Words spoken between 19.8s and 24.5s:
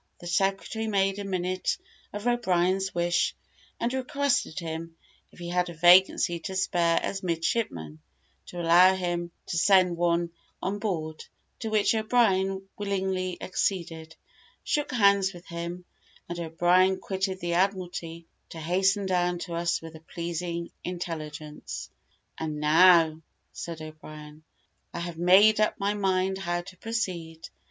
with the pleasing intelligence. "And now," said O'Brien,